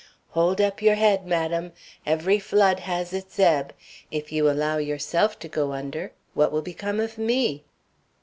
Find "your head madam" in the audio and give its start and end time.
0.81-1.73